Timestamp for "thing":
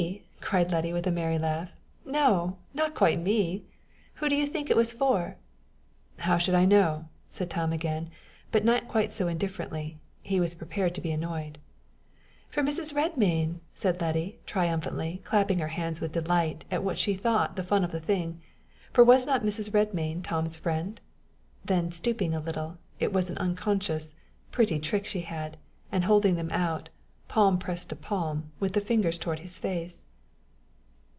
18.01-18.41